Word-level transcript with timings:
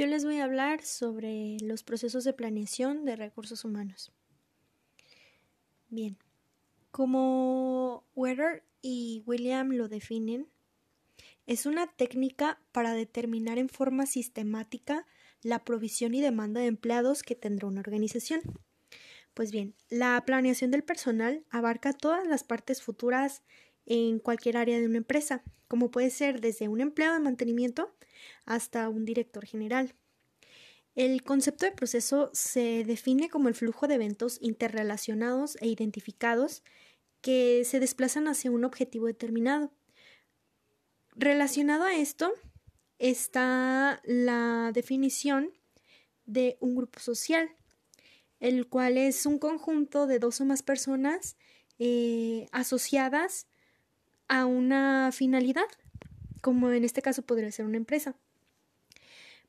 Yo 0.00 0.06
les 0.06 0.24
voy 0.24 0.38
a 0.38 0.44
hablar 0.44 0.80
sobre 0.80 1.58
los 1.60 1.82
procesos 1.82 2.24
de 2.24 2.32
planeación 2.32 3.04
de 3.04 3.16
recursos 3.16 3.66
humanos. 3.66 4.10
Bien, 5.90 6.16
como 6.90 8.02
Wetter 8.14 8.64
y 8.80 9.22
William 9.26 9.72
lo 9.72 9.88
definen, 9.88 10.48
es 11.46 11.66
una 11.66 11.86
técnica 11.86 12.62
para 12.72 12.94
determinar 12.94 13.58
en 13.58 13.68
forma 13.68 14.06
sistemática 14.06 15.04
la 15.42 15.66
provisión 15.66 16.14
y 16.14 16.22
demanda 16.22 16.62
de 16.62 16.68
empleados 16.68 17.22
que 17.22 17.34
tendrá 17.34 17.68
una 17.68 17.80
organización. 17.80 18.40
Pues 19.34 19.52
bien, 19.52 19.74
la 19.90 20.24
planeación 20.24 20.70
del 20.70 20.82
personal 20.82 21.44
abarca 21.50 21.92
todas 21.92 22.26
las 22.26 22.42
partes 22.42 22.80
futuras 22.80 23.42
en 23.90 24.20
cualquier 24.20 24.56
área 24.56 24.78
de 24.78 24.86
una 24.86 24.98
empresa, 24.98 25.42
como 25.66 25.90
puede 25.90 26.10
ser 26.10 26.40
desde 26.40 26.68
un 26.68 26.80
empleado 26.80 27.14
de 27.14 27.20
mantenimiento 27.20 27.92
hasta 28.44 28.88
un 28.88 29.04
director 29.04 29.44
general. 29.44 29.96
El 30.94 31.24
concepto 31.24 31.66
de 31.66 31.72
proceso 31.72 32.30
se 32.32 32.84
define 32.84 33.28
como 33.28 33.48
el 33.48 33.56
flujo 33.56 33.88
de 33.88 33.96
eventos 33.96 34.38
interrelacionados 34.40 35.56
e 35.60 35.66
identificados 35.66 36.62
que 37.20 37.64
se 37.64 37.80
desplazan 37.80 38.28
hacia 38.28 38.52
un 38.52 38.64
objetivo 38.64 39.06
determinado. 39.06 39.72
Relacionado 41.16 41.82
a 41.82 41.96
esto 41.96 42.32
está 43.00 44.00
la 44.04 44.70
definición 44.72 45.50
de 46.26 46.58
un 46.60 46.76
grupo 46.76 47.00
social, 47.00 47.50
el 48.38 48.68
cual 48.68 48.98
es 48.98 49.26
un 49.26 49.40
conjunto 49.40 50.06
de 50.06 50.20
dos 50.20 50.40
o 50.40 50.44
más 50.44 50.62
personas 50.62 51.36
eh, 51.80 52.46
asociadas 52.52 53.48
a 54.30 54.46
una 54.46 55.10
finalidad, 55.12 55.66
como 56.40 56.70
en 56.70 56.84
este 56.84 57.02
caso 57.02 57.22
podría 57.22 57.50
ser 57.50 57.66
una 57.66 57.76
empresa. 57.76 58.14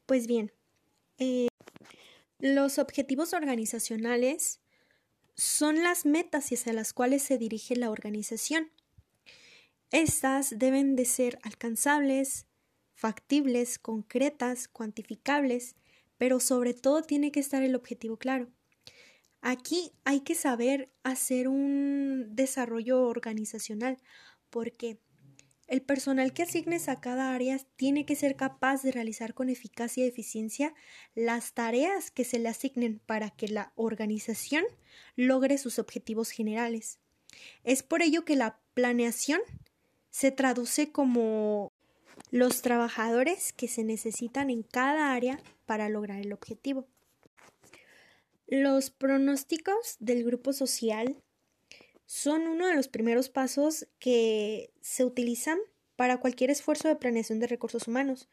Pues 0.07 0.25
bien, 0.25 0.51
eh, 1.19 1.47
los 2.39 2.79
objetivos 2.79 3.33
organizacionales 3.33 4.59
son 5.35 5.83
las 5.83 6.05
metas 6.07 6.51
hacia 6.51 6.73
las 6.73 6.93
cuales 6.93 7.21
se 7.21 7.37
dirige 7.37 7.75
la 7.75 7.91
organización. 7.91 8.71
Estas 9.91 10.57
deben 10.57 10.95
de 10.95 11.05
ser 11.05 11.37
alcanzables, 11.43 12.47
factibles, 12.95 13.77
concretas, 13.77 14.67
cuantificables, 14.67 15.75
pero 16.17 16.39
sobre 16.39 16.73
todo 16.73 17.03
tiene 17.03 17.31
que 17.31 17.39
estar 17.39 17.61
el 17.61 17.75
objetivo 17.75 18.17
claro. 18.17 18.49
Aquí 19.41 19.91
hay 20.05 20.21
que 20.21 20.33
saber 20.33 20.91
hacer 21.03 21.47
un 21.47 22.29
desarrollo 22.31 23.03
organizacional, 23.03 23.99
porque 24.51 24.99
el 25.71 25.81
personal 25.81 26.33
que 26.33 26.43
asignes 26.43 26.89
a 26.89 26.99
cada 26.99 27.33
área 27.33 27.57
tiene 27.77 28.05
que 28.05 28.17
ser 28.17 28.35
capaz 28.35 28.83
de 28.83 28.91
realizar 28.91 29.33
con 29.33 29.49
eficacia 29.49 30.03
y 30.03 30.09
eficiencia 30.09 30.73
las 31.15 31.53
tareas 31.53 32.11
que 32.11 32.25
se 32.25 32.39
le 32.39 32.49
asignen 32.49 32.99
para 32.99 33.29
que 33.29 33.47
la 33.47 33.71
organización 33.75 34.65
logre 35.15 35.57
sus 35.57 35.79
objetivos 35.79 36.29
generales. 36.29 36.99
Es 37.63 37.83
por 37.83 38.01
ello 38.01 38.25
que 38.25 38.35
la 38.35 38.59
planeación 38.73 39.39
se 40.09 40.31
traduce 40.31 40.91
como 40.91 41.71
los 42.31 42.61
trabajadores 42.61 43.53
que 43.53 43.69
se 43.69 43.85
necesitan 43.85 44.49
en 44.49 44.63
cada 44.63 45.13
área 45.13 45.39
para 45.65 45.87
lograr 45.87 46.19
el 46.19 46.33
objetivo. 46.33 46.85
Los 48.47 48.89
pronósticos 48.89 49.95
del 50.01 50.25
grupo 50.25 50.51
social 50.51 51.15
son 52.11 52.45
uno 52.45 52.67
de 52.67 52.75
los 52.75 52.89
primeros 52.89 53.29
pasos 53.29 53.87
que 53.97 54.73
se 54.81 55.05
utilizan 55.05 55.57
para 55.95 56.17
cualquier 56.17 56.49
esfuerzo 56.49 56.89
de 56.89 56.97
planeación 56.97 57.39
de 57.39 57.47
recursos 57.47 57.87
humanos, 57.87 58.27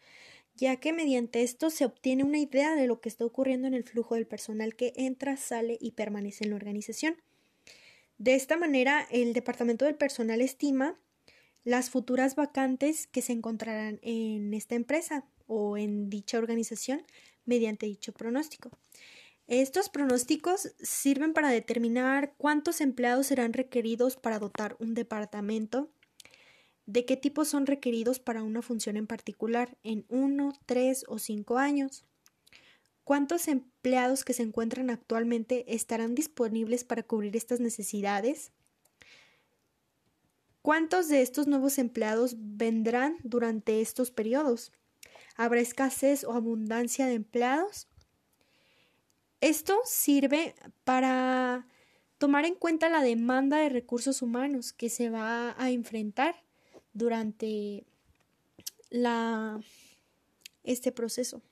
ya 0.57 0.81
que 0.81 0.93
mediante 0.93 1.45
esto 1.45 1.71
se 1.71 1.85
obtiene 1.85 2.25
una 2.25 2.41
idea 2.41 2.75
de 2.75 2.89
lo 2.89 3.01
que 3.01 3.09
está 3.09 3.25
ocurriendo 3.25 3.69
en 3.69 3.75
el 3.75 3.85
flujo 3.85 4.17
del 4.17 4.27
personal 4.27 4.75
que 4.75 4.95
entra, 4.97 5.37
sale 5.37 5.79
y 5.81 5.93
permanece 5.93 6.43
en 6.43 6.51
la 6.51 6.57
organización. 6.57 7.19
De 8.19 8.35
esta 8.35 8.57
manera, 8.57 9.07
el 9.13 9.33
Departamento 9.33 9.85
del 9.85 9.95
Personal 9.95 10.41
estima 10.41 10.99
las 11.63 11.89
futuras 11.89 12.35
vacantes 12.35 13.07
que 13.07 13.23
se 13.23 13.33
encontrarán 13.33 14.01
en 14.03 14.55
esta 14.55 14.75
empresa 14.75 15.25
o 15.47 15.77
en 15.77 16.11
dicha 16.11 16.39
organización 16.39 17.05
mediante 17.45 17.87
dicho 17.87 18.13
pronóstico. 18.13 18.73
Estos 19.49 19.89
pronósticos 19.89 20.75
sirven 20.79 21.33
para 21.33 21.49
determinar 21.49 22.35
cuántos 22.37 22.83
empleados 22.83 23.29
serán 23.29 23.55
requeridos 23.55 24.15
para 24.15 24.39
dotar 24.39 24.77
un 24.79 24.93
departamento, 24.93 25.91
de 26.85 27.07
qué 27.07 27.17
tipo 27.17 27.47
son 27.47 27.65
requeridos 27.65 28.19
para 28.21 28.43
una 28.43 28.61
función 28.61 28.99
en 28.99 29.07
particular 29.07 29.79
en 29.83 30.05
uno, 30.11 30.53
tres 30.67 31.07
o 31.09 31.19
cinco 31.19 31.57
años, 31.57 32.05
cuántos 33.05 33.49
empleados 33.49 34.23
que 34.23 34.35
se 34.35 34.43
encuentran 34.43 34.91
actualmente 34.91 35.65
estarán 35.75 36.15
disponibles 36.15 36.85
para 36.85 37.03
cubrir 37.03 37.35
estas 37.35 37.59
necesidades, 37.59 38.53
cuántos 40.61 41.09
de 41.09 41.23
estos 41.23 41.47
nuevos 41.47 41.79
empleados 41.79 42.37
vendrán 42.37 43.17
durante 43.23 43.81
estos 43.81 44.11
periodos, 44.11 44.73
habrá 45.37 45.61
escasez 45.61 46.25
o 46.25 46.35
abundancia 46.35 47.07
de 47.07 47.15
empleados, 47.15 47.89
esto 49.41 49.79
sirve 49.85 50.55
para 50.85 51.67
tomar 52.19 52.45
en 52.45 52.55
cuenta 52.55 52.89
la 52.89 53.03
demanda 53.03 53.59
de 53.59 53.69
recursos 53.69 54.23
humanos 54.23 54.73
que 54.73 54.91
se 54.91 55.11
va 55.11 55.55
a 55.57 55.71
enfrentar 55.71 56.35
durante 56.93 57.87
la, 58.91 59.61
este 60.65 60.91
proceso. 60.93 61.43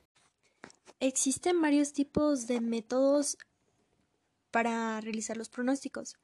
Existen 0.98 1.60
varios 1.60 1.92
tipos 1.92 2.46
de 2.46 2.60
métodos 2.60 3.38
para 4.50 5.00
realizar 5.00 5.36
los 5.36 5.48
pronósticos, 5.48 6.16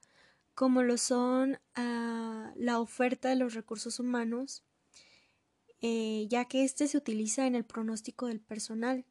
como 0.55 0.83
lo 0.83 0.97
son 0.97 1.59
ah, 1.75 2.53
la 2.57 2.81
oferta 2.81 3.29
de 3.29 3.37
los 3.37 3.55
recursos 3.55 4.01
humanos, 4.01 4.65
eh, 5.81 6.27
ya 6.29 6.47
que 6.47 6.65
este 6.65 6.89
se 6.89 6.97
utiliza 6.97 7.47
en 7.47 7.55
el 7.55 7.65
pronóstico 7.65 8.27
del 8.27 8.41
personal 8.41 9.05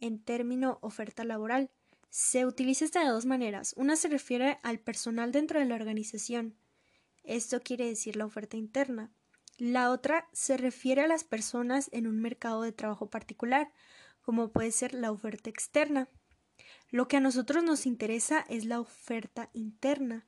en 0.00 0.18
término 0.22 0.78
oferta 0.82 1.24
laboral 1.24 1.70
se 2.14 2.46
utiliza 2.46 2.84
esta 2.84 3.00
de 3.02 3.08
dos 3.10 3.26
maneras. 3.26 3.74
Una 3.76 3.96
se 3.96 4.06
refiere 4.06 4.58
al 4.62 4.78
personal 4.78 5.32
dentro 5.32 5.58
de 5.58 5.66
la 5.66 5.74
organización. 5.74 6.54
Esto 7.24 7.60
quiere 7.60 7.86
decir 7.86 8.14
la 8.14 8.24
oferta 8.24 8.56
interna. 8.56 9.10
La 9.58 9.90
otra 9.90 10.28
se 10.32 10.56
refiere 10.56 11.02
a 11.02 11.08
las 11.08 11.24
personas 11.24 11.90
en 11.92 12.06
un 12.06 12.20
mercado 12.20 12.62
de 12.62 12.70
trabajo 12.70 13.10
particular, 13.10 13.72
como 14.20 14.52
puede 14.52 14.70
ser 14.70 14.94
la 14.94 15.10
oferta 15.10 15.50
externa. 15.50 16.08
Lo 16.88 17.08
que 17.08 17.16
a 17.16 17.20
nosotros 17.20 17.64
nos 17.64 17.84
interesa 17.84 18.44
es 18.48 18.64
la 18.64 18.78
oferta 18.78 19.50
interna, 19.52 20.24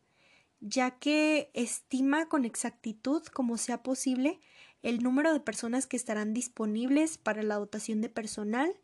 ya 0.58 0.98
que 0.98 1.52
estima 1.54 2.28
con 2.28 2.44
exactitud 2.44 3.22
como 3.26 3.58
sea 3.58 3.84
posible 3.84 4.40
el 4.82 5.04
número 5.04 5.32
de 5.32 5.38
personas 5.38 5.86
que 5.86 5.96
estarán 5.96 6.34
disponibles 6.34 7.16
para 7.16 7.44
la 7.44 7.54
dotación 7.54 8.00
de 8.00 8.08
personal 8.08 8.74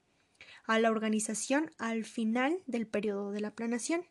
a 0.65 0.79
la 0.79 0.91
organización 0.91 1.71
al 1.79 2.05
final 2.05 2.63
del 2.67 2.87
periodo 2.87 3.31
de 3.33 3.41
la 3.41 3.51
planación. 3.51 4.05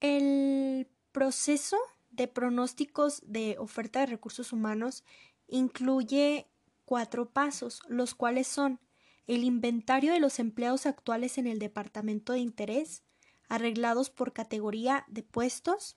El 0.00 0.88
proceso 1.12 1.76
de 2.10 2.28
pronósticos 2.28 3.22
de 3.26 3.56
oferta 3.58 4.00
de 4.00 4.06
recursos 4.06 4.52
humanos 4.52 5.04
incluye 5.46 6.46
cuatro 6.84 7.30
pasos, 7.30 7.82
los 7.88 8.14
cuales 8.14 8.46
son 8.46 8.80
el 9.26 9.44
inventario 9.44 10.12
de 10.12 10.20
los 10.20 10.38
empleados 10.38 10.86
actuales 10.86 11.38
en 11.38 11.46
el 11.46 11.58
departamento 11.58 12.32
de 12.32 12.40
interés, 12.40 13.04
arreglados 13.48 14.10
por 14.10 14.32
categoría 14.32 15.04
de 15.08 15.22
puestos. 15.22 15.96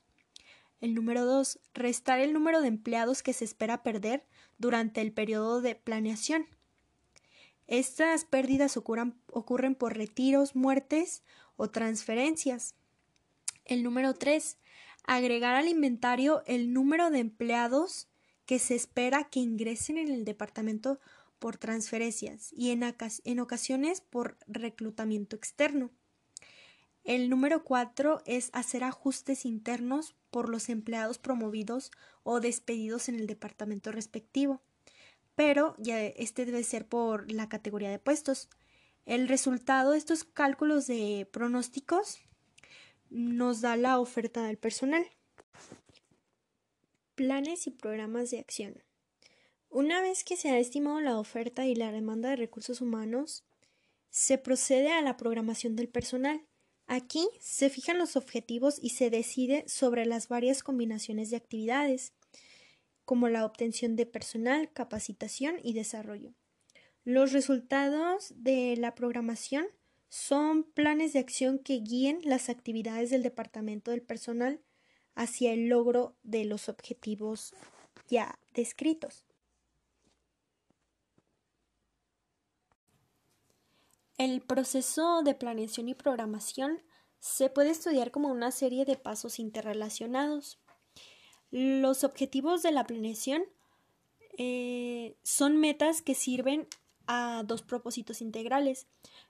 El 0.82 0.94
número 0.94 1.26
dos, 1.26 1.60
restar 1.74 2.20
el 2.20 2.34
número 2.34 2.62
de 2.62 2.68
empleados 2.68 3.24
que 3.24 3.34
se 3.34 3.46
espera 3.46 3.82
perder 3.82 4.28
durante 4.58 5.02
el 5.02 5.14
periodo 5.14 5.62
de 5.62 5.76
planeación. 5.76 6.46
Estas 7.68 8.26
pérdidas 8.26 8.78
ocurren 8.78 9.76
por 9.76 9.98
retiros, 9.98 10.56
muertes 10.56 11.24
o 11.56 11.70
transferencias. 11.70 12.76
El 13.66 13.84
número 13.84 14.14
3. 14.14 14.58
Agregar 15.06 15.56
al 15.56 15.68
inventario 15.68 16.44
el 16.46 16.74
número 16.74 17.10
de 17.10 17.20
empleados 17.20 18.08
que 18.46 18.60
se 18.60 18.76
espera 18.76 19.26
que 19.26 19.40
ingresen 19.40 19.98
en 19.98 20.10
el 20.10 20.26
departamento 20.26 21.00
por 21.40 21.58
transferencias 21.58 22.54
y 22.54 22.72
en, 22.72 23.40
ocasiones 23.40 24.02
por 24.02 24.38
reclutamiento 24.48 25.36
externo. 25.36 25.92
El 27.04 27.30
número 27.30 27.66
4 27.66 28.22
es 28.26 28.50
hacer 28.54 28.86
ajustes 28.86 29.46
internos 29.46 30.16
por 30.32 30.48
los 30.48 30.70
empleados 30.70 31.18
promovidos 31.18 31.92
o 32.24 32.40
despedidos 32.40 33.10
en 33.10 33.16
el 33.16 33.28
departamento 33.28 33.92
respectivo 33.92 34.62
pero 35.36 35.76
ya 35.78 36.04
este 36.04 36.46
debe 36.46 36.64
ser 36.64 36.88
por 36.88 37.32
la 37.32 37.50
categoría 37.50 37.90
de 37.90 38.00
puestos. 38.00 38.50
El 39.06 39.28
resultado 39.28 39.92
de 39.92 39.98
estos 39.98 40.24
cálculos 40.24 40.88
de 40.88 41.28
pronósticos 41.32 42.20
nos 43.10 43.62
da 43.62 43.76
la 43.76 44.00
oferta 44.00 44.44
del 44.44 44.58
personal. 44.58 45.06
Planes 47.16 47.68
y 47.68 47.72
programas 47.72 48.32
de 48.32 48.40
acción. 48.40 48.82
Una 49.70 50.02
vez 50.02 50.24
que 50.24 50.38
se 50.38 50.50
ha 50.50 50.60
estimado 50.60 51.02
la 51.02 51.18
oferta 51.18 51.66
y 51.66 51.76
la 51.76 51.92
demanda 51.92 52.30
de 52.30 52.36
recursos 52.36 52.80
humanos, 52.80 53.44
se 54.10 54.38
procede 54.38 54.92
a 54.92 55.02
la 55.02 55.18
programación 55.18 55.76
del 55.76 55.90
personal. 55.90 56.46
Aquí 56.86 57.28
se 57.40 57.70
fijan 57.70 57.98
los 57.98 58.16
objetivos 58.16 58.78
y 58.80 58.90
se 58.90 59.10
decide 59.10 59.64
sobre 59.68 60.06
las 60.06 60.28
varias 60.28 60.62
combinaciones 60.62 61.30
de 61.32 61.38
actividades, 61.38 62.14
como 63.06 63.30
la 63.30 63.46
obtención 63.46 63.96
de 63.96 64.06
personal, 64.06 64.72
capacitación 64.72 65.58
y 65.64 65.74
desarrollo. 65.74 66.34
Los 67.04 67.34
resultados 67.34 68.34
de 68.36 68.76
la 68.78 68.96
programación 68.96 69.68
son 70.10 70.64
planes 70.64 71.14
de 71.14 71.20
acción 71.20 71.60
que 71.60 71.80
guíen 71.80 72.22
las 72.24 72.50
actividades 72.50 73.10
del 73.10 73.24
departamento 73.24 73.92
del 73.92 74.02
personal 74.02 74.62
hacia 75.16 75.52
el 75.52 75.68
logro 75.68 76.16
de 76.24 76.46
los 76.46 76.70
objetivos 76.70 77.54
ya 78.08 78.40
descritos. 78.54 79.26
El 84.18 84.42
proceso 84.42 85.24
de 85.24 85.34
planeación 85.34 85.90
y 85.90 85.96
programación 85.96 86.82
se 87.20 87.50
puede 87.50 87.72
estudiar 87.72 88.12
como 88.12 88.30
una 88.30 88.52
serie 88.52 88.86
de 88.86 88.96
pasos 88.96 89.40
interrelacionados. 89.40 90.60
Los 91.54 92.04
objetivos 92.04 92.64
de 92.64 92.72
la 92.72 92.88
planeación 92.88 93.44
eh, 94.40 95.16
son 95.22 95.58
metas 95.58 96.02
que 96.02 96.16
sirven 96.16 96.66
a 97.06 97.44
dos 97.46 97.62
propósitos 97.62 98.24
integrales, 98.24 98.88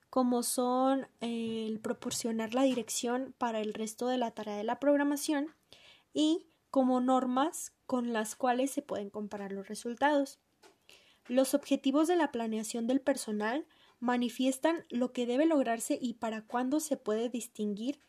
como 0.10 0.42
son 0.42 1.06
el 1.20 1.82
proporcionar 1.82 2.54
la 2.54 2.64
dirección 2.64 3.36
para 3.38 3.60
el 3.60 3.74
resto 3.74 4.08
de 4.08 4.18
la 4.18 4.32
tarea 4.32 4.56
de 4.56 4.64
la 4.64 4.80
programación 4.80 5.54
y 6.14 6.46
como 6.72 7.02
normas 7.02 7.74
con 7.88 8.14
las 8.14 8.38
cuales 8.38 8.72
se 8.72 8.82
pueden 8.82 9.10
comparar 9.10 9.52
los 9.52 9.68
resultados. 9.68 10.40
Los 11.28 11.54
objetivos 11.54 12.08
de 12.08 12.16
la 12.16 12.32
planeación 12.32 12.88
del 12.88 13.02
personal 13.02 13.66
manifiestan 14.00 14.86
lo 14.90 15.12
que 15.12 15.26
debe 15.26 15.46
lograrse 15.46 16.00
y 16.02 16.14
para 16.14 16.42
cuándo 16.42 16.80
se 16.80 16.96
puede 16.96 17.28
distinguir 17.28 18.00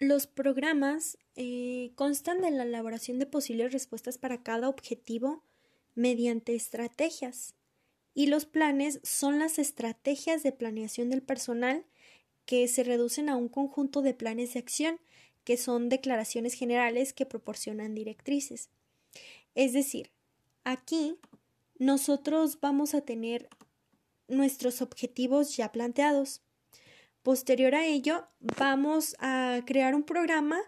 Los 0.00 0.28
programas 0.28 1.18
eh, 1.34 1.90
constan 1.96 2.40
de 2.40 2.52
la 2.52 2.62
elaboración 2.62 3.18
de 3.18 3.26
posibles 3.26 3.72
respuestas 3.72 4.16
para 4.16 4.44
cada 4.44 4.68
objetivo 4.68 5.42
mediante 5.96 6.54
estrategias 6.54 7.54
y 8.14 8.26
los 8.26 8.46
planes 8.46 9.00
son 9.02 9.40
las 9.40 9.58
estrategias 9.58 10.44
de 10.44 10.52
planeación 10.52 11.10
del 11.10 11.22
personal 11.22 11.84
que 12.46 12.68
se 12.68 12.84
reducen 12.84 13.28
a 13.28 13.36
un 13.36 13.48
conjunto 13.48 14.00
de 14.00 14.14
planes 14.14 14.54
de 14.54 14.60
acción 14.60 15.00
que 15.42 15.56
son 15.56 15.88
declaraciones 15.88 16.54
generales 16.54 17.12
que 17.12 17.26
proporcionan 17.26 17.94
directrices. 17.94 18.68
Es 19.56 19.72
decir, 19.72 20.10
aquí 20.62 21.16
nosotros 21.78 22.60
vamos 22.60 22.94
a 22.94 23.00
tener 23.00 23.48
nuestros 24.28 24.80
objetivos 24.80 25.56
ya 25.56 25.72
planteados 25.72 26.42
Posterior 27.22 27.74
a 27.74 27.84
ello, 27.84 28.28
vamos 28.40 29.16
a 29.18 29.60
crear 29.66 29.94
un 29.94 30.04
programa 30.04 30.60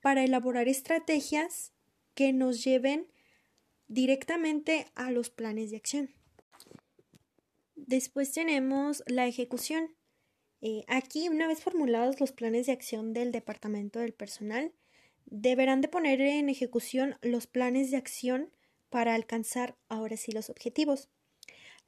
para 0.00 0.24
elaborar 0.24 0.68
estrategias 0.68 1.72
que 2.14 2.32
nos 2.32 2.64
lleven 2.64 3.08
directamente 3.88 4.86
a 4.94 5.10
los 5.10 5.30
planes 5.30 5.70
de 5.70 5.76
acción. 5.76 6.10
Después 7.74 8.32
tenemos 8.32 9.02
la 9.06 9.26
ejecución. 9.26 9.94
Eh, 10.60 10.84
aquí, 10.88 11.28
una 11.28 11.46
vez 11.46 11.62
formulados 11.62 12.20
los 12.20 12.32
planes 12.32 12.66
de 12.66 12.72
acción 12.72 13.12
del 13.12 13.30
Departamento 13.32 14.00
del 14.00 14.14
Personal, 14.14 14.72
deberán 15.26 15.80
de 15.80 15.88
poner 15.88 16.20
en 16.20 16.48
ejecución 16.48 17.16
los 17.20 17.46
planes 17.46 17.90
de 17.90 17.96
acción 17.96 18.50
para 18.88 19.14
alcanzar 19.14 19.76
ahora 19.88 20.16
sí 20.16 20.32
los 20.32 20.50
objetivos. 20.50 21.10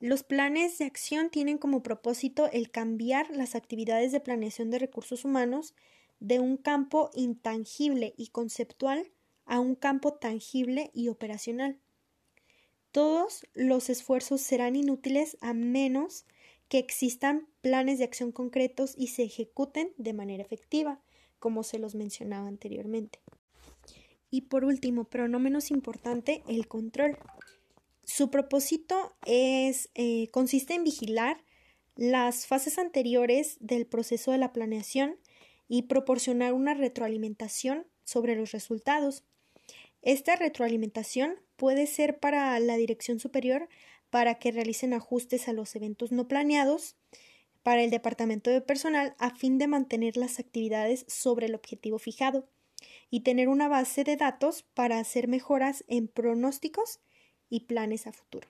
Los 0.01 0.23
planes 0.23 0.79
de 0.79 0.85
acción 0.85 1.29
tienen 1.29 1.59
como 1.59 1.83
propósito 1.83 2.49
el 2.53 2.71
cambiar 2.71 3.31
las 3.31 3.57
actividades 3.57 4.13
de 4.13 4.21
planeación 4.21 4.71
de 4.71 4.79
recursos 4.79 5.25
humanos 5.25 5.75
de 6.21 6.39
un 6.39 6.57
campo 6.57 7.11
intangible 7.15 8.15
y 8.17 8.29
conceptual 8.29 9.11
a 9.45 9.59
un 9.59 9.75
campo 9.75 10.15
tangible 10.15 10.91
y 10.95 11.09
operacional. 11.09 11.79
Todos 12.93 13.45
los 13.55 13.91
esfuerzos 13.91 14.41
serán 14.41 14.77
inútiles 14.77 15.37
a 15.41 15.53
menos 15.53 16.27
que 16.69 16.79
existan 16.79 17.49
planes 17.61 17.99
de 17.99 18.05
acción 18.05 18.31
concretos 18.31 18.95
y 18.97 19.09
se 19.09 19.25
ejecuten 19.25 19.93
de 19.97 20.13
manera 20.13 20.43
efectiva, 20.43 21.01
como 21.39 21.65
se 21.65 21.79
los 21.79 21.95
mencionaba 21.95 22.47
anteriormente. 22.47 23.21
Y 24.31 24.43
por 24.43 24.65
último, 24.65 25.05
pero 25.05 25.27
no 25.27 25.39
menos 25.39 25.71
importante, 25.71 26.43
el 26.47 26.69
control. 26.69 27.19
Su 28.09 28.31
propósito 28.31 29.15
es, 29.27 29.91
eh, 29.95 30.31
consiste 30.31 30.73
en 30.73 30.83
vigilar 30.83 31.45
las 31.95 32.47
fases 32.47 32.79
anteriores 32.79 33.59
del 33.61 33.87
proceso 33.87 34.33
de 34.33 34.39
la 34.39 34.55
planeación 34.55 35.19
y 35.69 35.83
proporcionar 35.83 36.55
una 36.55 36.73
retroalimentación 36.73 37.87
sobre 38.05 38.35
los 38.35 38.53
resultados. 38.53 39.25
Esta 40.01 40.37
retroalimentación 40.37 41.35
puede 41.57 41.87
ser 41.87 42.19
para 42.19 42.59
la 42.61 42.79
dirección 42.79 43.21
superior 43.21 43.69
para 44.09 44.39
que 44.39 44.53
realicen 44.53 44.95
ajustes 44.95 45.47
a 45.47 45.53
los 45.53 45.77
eventos 45.77 46.11
no 46.11 46.29
planeados, 46.29 46.97
para 47.63 47.83
el 47.83 47.91
departamento 47.91 48.49
de 48.49 48.63
personal 48.63 49.17
a 49.19 49.37
fin 49.37 49.59
de 49.59 49.67
mantener 49.67 50.17
las 50.17 50.39
actividades 50.39 51.05
sobre 51.09 51.45
el 51.45 51.55
objetivo 51.55 51.99
fijado 51.99 52.49
y 53.11 53.21
tener 53.21 53.49
una 53.49 53.69
base 53.69 54.03
de 54.03 54.17
datos 54.17 54.63
para 54.63 54.99
hacer 54.99 55.29
mejoras 55.29 55.85
en 55.89 56.09
pronósticos 56.09 57.01
y 57.51 57.61
planes 57.61 58.07
a 58.07 58.13
futuro. 58.13 58.47